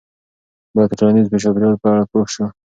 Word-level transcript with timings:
باید 0.73 0.89
د 0.91 0.97
ټولنیز 0.99 1.25
چاپیریال 1.43 1.75
په 1.81 1.87
اړه 1.93 2.03
پوه 2.11 2.27
سو. 2.33 2.45